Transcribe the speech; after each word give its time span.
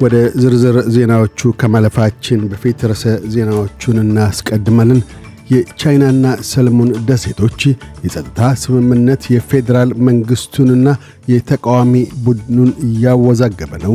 ወደ 0.00 0.14
ዝርዝር 0.42 0.76
ዜናዎቹ 0.94 1.50
ከማለፋችን 1.60 2.40
በፊት 2.50 2.80
ርዕሰ 2.90 3.04
ዜናዎቹን 3.34 3.98
እናስቀድማለን። 4.02 5.00
የቻይናና 5.50 6.26
ሰለሞን 6.48 6.90
ደሴቶች 7.08 7.60
የጸጥታ 8.04 8.48
ስምምነት 8.62 9.22
የፌዴራል 9.34 9.90
መንግሥቱንና 10.08 10.88
የተቃዋሚ 11.32 11.94
ቡድኑን 12.24 12.70
እያወዛገበ 12.86 13.72
ነው። 13.84 13.94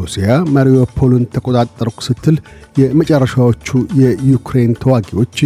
ሩሲያ 0.00 0.26
ማሪዮፖልን 0.54 1.24
ተቆጣጠርኩ 1.34 1.98
ስትል፣ 2.08 2.36
የመጨረሻዎቹ 2.76 3.68
የዩክሬን 4.02 4.74
ተዋጊዎች 4.82 5.38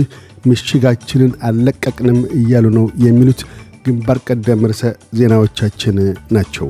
ምሽጋችንን 0.47 1.35
አልለቀቅንም 1.49 2.19
እያሉ 2.39 2.67
ነው 2.79 2.87
የሚሉት 3.07 3.43
ግንባር 3.87 4.21
ቀደም 4.29 4.67
ርዕሰ 4.71 4.83
ዜናዎቻችን 5.19 5.97
ናቸው። 6.33 6.67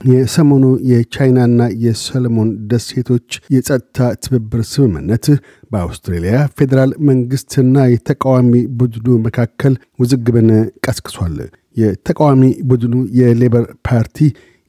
የሰሞኑ 0.00 0.64
የቻይናና 0.90 1.62
የሰለሞን 1.84 2.50
ደሴቶች 2.70 3.26
የጸጥታ 3.54 4.08
ትብብር 4.24 4.62
ስምምነት 4.70 5.26
በአውስትሬልያ 5.72 6.36
ፌዴራል 6.58 6.92
መንግሥትና 7.08 7.84
የተቃዋሚ 7.92 8.52
ቡድኑ 8.80 9.16
መካከል 9.26 9.74
ውዝግብን 10.02 10.48
ቀስቅሷል። 10.86 11.36
የተቃዋሚ 11.76 12.42
ቡድኑ 12.70 12.94
የሌበር 13.18 13.66
ፓርቲ 13.88 14.18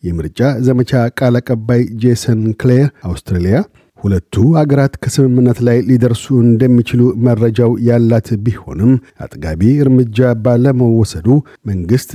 የምርጫ 0.04 0.40
ዘመቻ 0.68 0.92
ቃል 1.20 1.36
አቀባይ 1.40 1.82
ጄሰን 2.04 2.42
ክሌር 2.62 2.86
አውስትሬልያ 3.10 3.58
ሁለቱ 4.00 4.36
አገራት 4.60 4.94
ከስምምነት 5.04 5.58
ላይ 5.68 5.78
ሊደርሱ 5.90 6.26
እንደሚችሉ 6.46 7.02
መረጃው 7.26 7.72
ያላት 7.88 8.30
ቢሆንም 8.46 8.94
አጥጋቢ 9.26 9.62
እርምጃ 9.84 10.32
ባለመወሰዱ 10.46 11.28
መንግሥት 11.70 12.12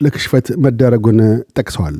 ለክሽፈት 0.00 0.48
መዳረጉን 0.64 1.20
ጠቅሰዋል። 1.56 1.96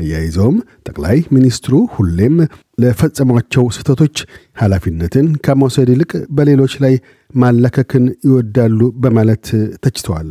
አያይዘውም 0.00 0.56
ጠቅላይ 0.88 1.18
ሚኒስትሩ 1.36 1.74
ሁሌም 1.94 2.36
ለፈጸሟቸው 2.84 3.64
ስህተቶች 3.76 4.16
ኃላፊነትን 4.62 5.26
ከመውሰድ 5.46 5.90
ይልቅ 5.94 6.12
በሌሎች 6.30 6.74
ላይ 6.84 6.94
ማለከክን 7.36 8.06
ይወዳሉ 8.26 8.80
በማለት 9.02 9.46
ተችተዋል። 9.84 10.30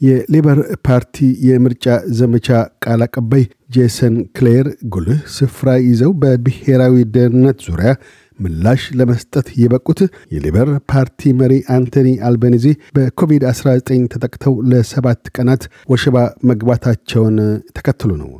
የሌበር 0.00 0.58
ፓርቲ 0.86 1.16
የምርጫ 1.46 1.86
ዘመቻ 2.18 2.46
ቃል 2.84 3.00
አቀባይ 3.06 3.42
ጄሰን 3.70 4.14
ክሌር 4.36 4.66
ጉልህ 4.94 5.18
ስፍራ 5.34 5.68
ይዘው 5.84 6.12
በብሔራዊ 6.22 6.94
ደህንነት 7.16 7.58
ዙሪያ 7.66 7.90
ምላሽ 8.38 8.82
ለመስጠት 8.98 9.48
የበቁት 9.62 10.00
የሌበር 10.34 10.68
ፓርቲ 10.92 11.32
መሪ 11.40 11.54
አንቶኒ 11.76 12.08
አልቤኒዚ 12.28 12.66
በኮቪድ-19 12.96 14.06
ተጠቅተው 14.14 14.54
ለሰባት 14.70 15.22
ቀናት 15.36 15.64
ወሸባ 15.92 16.16
መግባታቸውን 16.50 17.36
ተከትሎ 17.76 18.10
ነው። 18.22 18.30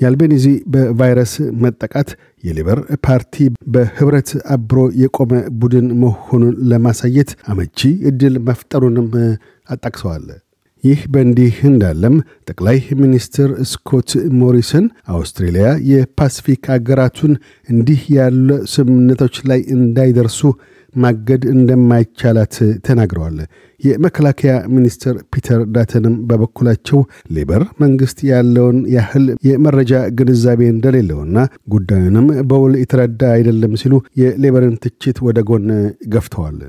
የአልቤኒዚ 0.00 0.44
በቫይረስ 0.72 1.32
መጠቃት 1.64 2.10
የሊበር 2.44 2.78
ፓርቲ 3.06 3.34
በህብረት 3.74 4.30
አብሮ 4.54 4.78
የቆመ 5.02 5.32
ቡድን 5.60 5.88
መሆኑን 6.02 6.54
ለማሳየት 6.70 7.32
አመቺ 7.52 7.78
እድል 8.10 8.36
መፍጠሩንም 8.46 9.08
አጣቅሰዋል። 9.68 10.24
ይህ 10.84 11.00
በእንዲህ 11.12 11.56
እንዳለም 11.70 12.14
ጠቅላይ 12.48 12.78
ሚኒስትር 13.00 13.48
ስኮት 13.70 14.10
ሞሪሰን 14.40 14.84
አውስትሬልያ 15.14 15.66
የፓሲፊክ 15.90 16.62
አገራቱን 16.76 17.32
እንዲህ 17.68 18.02
ያለ 18.16 18.48
ስምምነቶች 18.74 19.36
ላይ 19.50 19.60
እንዳይደርሱ 19.76 20.40
ማገድ 20.96 21.42
እንደማይቻላት 21.54 22.54
ተናግረዋል። 22.86 23.38
የመከላከያ 23.80 24.52
ሚኒስትር 24.74 25.14
ፒተር 25.32 25.60
ዳተንም 25.74 26.14
በበኩላቸው 26.28 26.98
ሌበር 27.36 27.62
መንግስት 27.82 28.18
ያለውን 28.30 28.78
ያህል 28.94 29.26
የመረጃ 29.48 30.02
ግንዛቤ 30.18 30.60
እንደሌለውና 30.70 31.36
ጉዳዩንም 31.74 32.28
በውል 32.50 32.74
የተረዳ 32.80 33.22
አይደለም 33.36 33.74
ሲሉ 33.82 33.94
የሌበርን 34.22 34.76
ትችት 34.84 35.18
ወደ 35.28 35.40
ጎን 35.50 35.66
ገፍተዋል። 36.14 36.60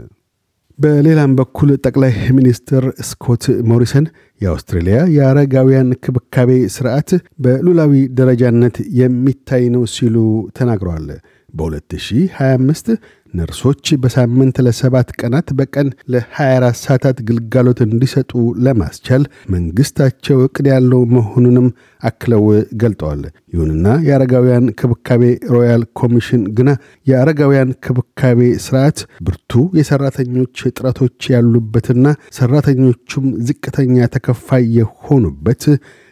በሌላም 0.80 1.32
በኩል 1.40 1.70
ጠቅላይ 1.84 2.14
ሚኒስትር 2.38 2.84
ስኮት 3.10 3.44
ሞሪሰን 3.70 4.06
የአውስትሬልያ 4.42 5.00
የአረጋውያን 5.16 5.90
ክብካቤ 6.06 6.52
ስርዓት 6.76 7.10
በሉላዊ 7.44 7.94
ደረጃነት 8.20 8.78
የሚታይ 9.00 9.66
ነው 9.76 9.84
ሲሉ 9.96 10.16
ተናግረዋል። 10.58 11.08
በ2025 11.54 12.90
ነርሶች 13.34 13.86
በሳምንት 14.02 14.58
ለሰባት 14.66 15.10
ቀናት 15.20 15.48
በቀን 15.58 15.88
ለ24 16.14 16.80
ሰዓታት 16.82 17.18
ግልጋሎት 17.28 17.80
እንዲሰጡ 17.86 18.32
ለማስቻል 18.66 19.24
መንግሥታቸው 19.56 20.38
እቅድ 20.46 20.68
ያለው 20.72 21.02
መሆኑንም 21.14 21.68
አክለው 22.04 22.44
ገልጠዋል። 22.82 23.22
ይሁንና 23.54 23.88
የአረጋውያን 24.08 24.68
ክብካቤ 24.80 25.24
ሮያል 25.54 25.84
ኮሚሽን 26.02 26.44
ግና 26.58 26.70
የአረጋውያን 27.08 27.76
ክብካቤ 27.86 28.40
ስርዓት 28.66 29.00
ብርቱ 29.26 29.52
የሰራተኞች 29.80 30.66
እጥረቶች 30.70 31.30
ያሉበትና 31.34 32.06
ሰራተኞቹም 32.38 33.28
ዝቅተኛ 33.48 34.08
ተከፋይ 34.16 34.66
የሆኑበት 34.80 35.64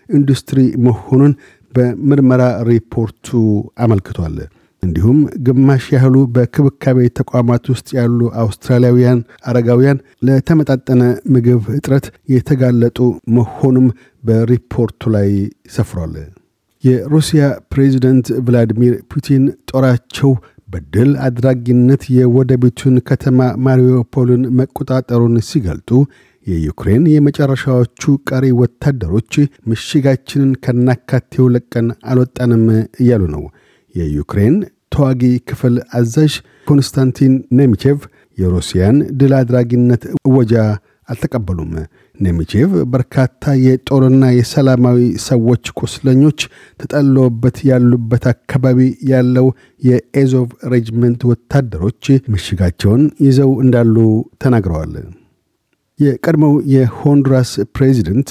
ኢንዱስትሪ 0.10 0.60
መሆኑን 0.86 1.34
በምርመራ 1.74 2.44
ሪፖርቱ 2.70 3.28
አመልክቷል። 3.80 4.38
እንዲሁም 4.84 5.18
ግማሽ 5.46 5.86
ያህሉ 5.94 6.16
በክብካቤ 6.36 7.08
ተቋማት 7.20 7.64
ውስጥ 7.72 7.88
ያሉ 7.98 8.20
አውስትራሊያውያን 8.44 9.20
አረጋውያን 9.50 9.98
ለተመጣጠነ 10.28 11.02
ምግብ 11.34 11.64
እጥረት 11.76 12.06
የተጋለጡ 12.34 13.00
መሆኑም 13.38 13.88
በሪፖርቱ 14.24 15.12
ላይ 15.16 15.30
ሰፍሯል። 15.76 16.14
የሩሲያ 16.84 17.44
ፕሬዚደንት 17.72 18.28
ቭላዲሚር 18.46 18.96
ፑቲን 19.12 19.44
ጦራቸው 19.72 20.32
በድል 20.70 21.12
አድራጊነት 21.26 22.04
የወደቢቱን 22.16 22.96
ከተማ 23.10 23.40
ማሪዮፖልን 23.66 24.44
መቆጣጠሩን 24.60 25.36
ሲገልጡ 25.48 25.90
የዩክሬን 26.48 27.04
የመጨረሻዎቹ 27.14 28.02
ቀሪ 28.30 28.46
ወታደሮች 28.60 29.34
ምሽጋችንን 29.70 30.52
ከናካቴው 30.64 31.48
ለቀን 31.56 31.88
አልወጣንም 32.12 32.64
እያሉ 33.02 33.24
ነው። 33.36 33.44
የዩክሬን 33.96 34.56
ተዋጊ 34.94 35.22
ክፍል 35.50 35.76
አዛዥ 35.98 36.34
ኮንስታንቲን 36.68 37.34
ኔሚቼቭ 37.60 38.00
የሩሲያን 38.38 38.98
ድል 39.20 39.34
አድራጊነት 39.40 40.04
እወጃ 40.22 40.54
አልተቀበሉም። 41.10 41.72
ኔሚቼቭ 42.20 42.72
በርካታ 42.94 43.54
የጦርና 43.64 44.24
የሰላማዊ 44.34 45.00
ሰዎች 45.26 45.72
ቁስለኞች 45.80 46.40
ተጠለውበት 46.80 47.58
ያሉበት 47.70 48.26
አካባቢ 48.34 48.80
ያለው 49.12 49.48
የኤዞቭ 49.82 50.50
ሬጅመንት 50.74 51.24
ወታደሮች 51.32 52.04
ምሽጋቸውን 52.34 53.04
ይዘው 53.28 53.54
እንዳሉ 53.64 53.96
ተናግረዋል። 54.44 54.94
የቀድሞው 56.00 56.54
የሆንዱራስ 56.74 57.50
ፕሬዚደንት 57.76 58.30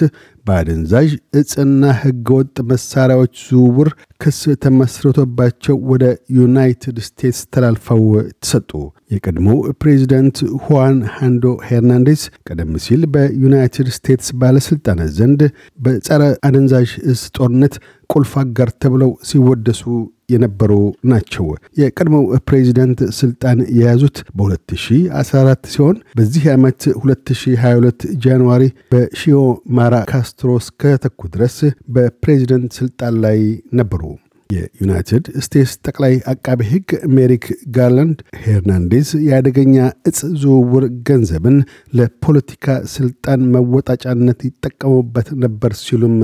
በአደንዛዥ 0.48 1.08
እጽና 1.40 1.82
ህገወጥ 2.00 2.56
መሳሪያዎች 2.70 3.34
ዝውውር 3.48 3.88
ክስ 4.22 4.40
ተመስርቶባቸው 4.64 5.76
ወደ 5.90 6.04
ዩናይትድ 6.38 6.98
ስቴትስ 7.06 7.40
ተላልፈው 7.54 8.04
ተሰጡ። 8.38 8.70
የቀድሞው 9.10 9.58
ፕሬዚደንት 9.82 10.36
ሁዋን 10.64 10.98
ኦርላንዶ 11.14 11.54
ሄርናንዴስ 11.68 12.22
ቀደም 12.48 12.72
ሲል 12.84 13.02
በዩናይትድ 13.14 13.88
ስቴትስ 13.96 14.30
ባለሥልጣናት 14.40 15.10
ዘንድ 15.18 15.42
በጸረ 15.78 16.22
አደንዛዥ 16.48 16.90
እጽ 17.12 17.24
ጦርነት 17.38 17.76
ቁልፍ 18.10 18.32
አጋር 18.42 18.70
ተብለው 18.82 19.12
ሲወደሱ 19.30 19.82
የነበሩ 20.28 20.72
ናቸው። 21.10 21.46
የቀድሞው 21.80 22.24
ፕሬዚደንት 22.48 23.00
ስልጣን 23.18 23.58
የያዙት 23.78 24.16
በ2014 24.38 25.72
ሲሆን 25.72 25.96
በዚህ 26.18 26.46
ዓመት 26.54 26.80
2022 27.00 28.06
ጃንዋሪ 28.24 28.64
በሺዮ 28.92 29.38
ማራ 29.78 29.94
ካስትሮ 30.10 30.52
እስከተኩ 30.62 31.20
ድረስ 31.34 31.58
በፕሬዚደንት 31.94 32.72
ስልጣን 32.80 33.14
ላይ 33.24 33.40
ነበሩ። 33.80 34.02
የዩናይትድ 34.50 35.24
ስቴትስ 35.44 35.72
ጠቅላይ 35.84 36.14
አቃቤ 36.32 36.60
ሕግ 36.68 36.86
ሜሪክ 37.16 37.44
ጋርላንድ 37.74 38.18
ሄርናንዴዝ 38.44 39.08
የአደገኛ 39.26 39.74
እጽ 40.08 40.20
ዝውውር 40.42 40.84
ገንዘብን 41.08 41.58
ለፖለቲካ 41.98 42.66
ስልጣን 42.94 43.42
መወጣጫነት 43.54 44.40
ይጠቀሙበት 44.48 45.28
ነበር 45.44 45.74
ሲሉም 45.82 46.16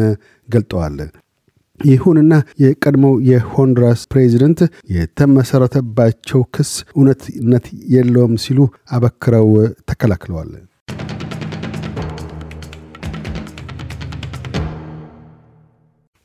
ገልጠዋል። 0.49 0.97
ይሁንና 1.85 2.35
የቀድሞው 2.63 3.15
የሆንዱራስ 3.29 4.03
ፕሬዚደንት 4.13 4.61
የተመሠረተባቸው 4.97 6.43
ክስ 6.55 6.71
እውነትነት 6.95 7.65
የለውም 7.95 8.37
ሲሉ 8.45 8.61
አበክረው 8.93 9.51
ተከላክለዋል። 9.91 10.53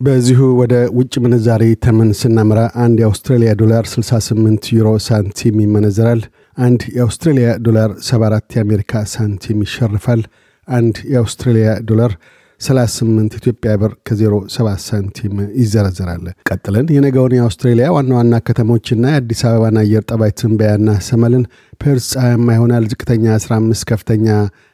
በዚሁ 0.02 0.42
ወደ 0.60 0.74
ውጭ 0.98 1.14
ምንዛሪ 1.24 1.64
ተመን 1.86 2.12
ስናምራ 2.20 2.60
አንድ 2.84 2.98
የአውስትራሊያ 3.02 3.54
ዶላር 3.62 3.86
68 3.94 4.70
ዩሮ 4.76 4.90
ሳንቲም 5.08 5.58
ይመነዘራል። 5.64 6.22
አንድ 6.58 6.82
የአውስትራሊያ 6.96 7.50
ዶላር 7.66 7.90
74 8.06 8.56
የአሜሪካ 8.56 9.02
ሳንቲም 9.14 9.60
ይሸርፋል። 9.66 10.22
አንድ 10.68 10.96
የአውስትራሊያ 11.12 11.70
ዶላር 11.90 12.14
38 12.62 13.36
ኢትዮጵያ 13.40 13.72
ብር 13.82 13.92
ከ07 14.08 14.56
ሳንቲም 14.86 15.36
ይዘረዘራል። 15.60 16.26
ቀጥለን 16.50 16.88
የነገውን 16.96 17.36
የአውስትሬሊያ 17.38 17.88
ዋና 17.96 18.12
ዋና 18.18 18.40
ከተሞችና 18.48 19.04
የአዲስ 19.14 19.42
አበባን 19.50 19.78
አየር 19.82 20.04
ጠባይ 20.10 20.32
ትንበያ 20.40 20.98
እናሰማለን 21.08 21.44
ፐርስ 21.84 22.08
ፀሐያማ 22.14 22.48
ይሆናል። 22.58 22.86
ዝቅተኛ 22.92 23.26
15፣ 23.38 23.86
ከፍተኛ 23.92 24.28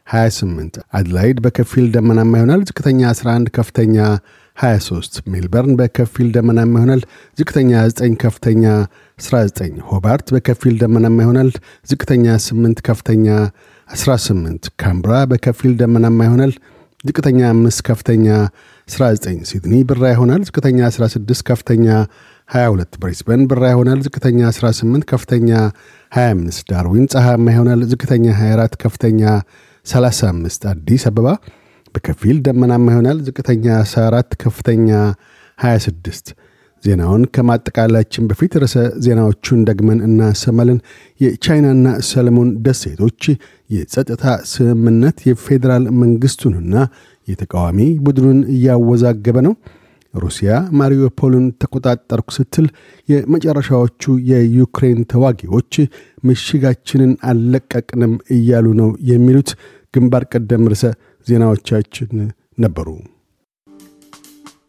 28። 0.08 0.80
አድላይድ 0.98 1.38
በከፊል 1.46 1.86
ደመናማ 1.96 2.34
ይሆናል። 2.40 2.64
ዝቅተኛ 2.70 3.02
11፣ 3.12 3.52
ከፍተኛ 3.58 3.98
23። 4.58 5.22
ሜልበርን 5.32 5.74
በከፊል 5.80 6.28
ደመናማ 6.36 6.74
ይሆናል። 6.80 7.02
ዝቅተኛ 7.38 7.72
9፣ 7.94 8.16
ከፍተኛ 8.24 8.64
19። 9.20 9.82
ሆባርት 9.90 10.28
በከፊል 10.36 10.76
ደመናማ 10.84 11.18
ይሆናል። 11.26 11.50
ዝቅተኛ 11.90 12.26
8፣ 12.44 12.82
ከፍተኛ 12.88 13.28
18። 13.90 14.72
ካምብራ 14.82 15.14
በከፊል 15.32 15.74
ደመናማ 15.82 16.20
ይሆናል። 16.28 16.54
ዝቅተኛ 17.06 17.40
5 17.54 17.82
ከፍተኛ 17.88 18.28
19። 18.88 19.44
ሲድኒ 19.50 19.74
ብራ 19.90 20.04
ይሆናል። 20.14 20.42
ዝቅተኛ 20.48 20.80
16 20.90 21.44
ከፍተኛ 21.50 21.86
22። 22.50 22.98
ብሪስበን 23.02 23.42
ብራ 23.52 23.64
ይሆናል። 23.74 24.00
ዝቅተኛ 24.06 24.40
18 24.52 25.06
ከፍተኛ 25.12 25.50
25። 26.12 26.64
ዳርዊን 26.72 27.06
ፀሐያማ 27.14 27.46
ይሆናል። 27.56 27.82
ዝቅተኛ 27.92 28.26
24 28.40 28.76
ከፍተኛ 28.84 29.22
35። 29.86 30.68
አዲስ 30.72 31.06
አበባ 31.10 31.28
በከፊል 31.96 32.38
ደመናማ 32.48 32.88
ይሆናል። 32.94 33.20
ዝቅተኛ 33.28 33.66
14 33.84 34.38
ከፍተኛ 34.44 34.90
26። 35.60 36.34
ዜናውን 36.86 37.24
ከማጠቃላችን 37.36 38.28
በፊት 38.30 38.54
ርዕሰ 38.62 38.76
ዜናዎቹን 39.06 39.62
ደግመን 39.70 40.00
እናሰማለን። 40.08 40.80
የቻይናና 41.20 41.96
ሰለሞን 42.10 42.50
ደሴቶች 42.66 43.22
የጸጥታ 43.70 44.24
ስምምነት 44.52 45.18
የፌዴራል 45.30 45.86
መንግስቱንና 46.02 46.76
የተቃዋሚ 47.28 47.80
ቡድኑን 48.06 48.40
እያወዛገበ 48.56 49.38
ነው። 49.48 49.56
ሩሲያ 50.14 50.52
ማሪዮፖልን 50.80 51.46
ተቆጣጠርኩ 51.62 52.30
ስትል፣ 52.32 52.68
የመጨረሻዎቹ 53.10 54.04
የዩክሬን 54.30 55.02
ተዋጊዎች 55.12 55.74
ምሽጋችንን 56.24 57.12
አልለቀቅንም 57.30 58.14
እያሉ 58.30 58.68
ነው። 58.82 58.92
የሚሉት 59.12 59.52
ግንባር 59.94 60.26
ቀደም 60.34 60.70
ርዕሰ 60.72 60.86
ዜናዎቻችን 61.28 62.10
ነበሩ። 62.60 62.88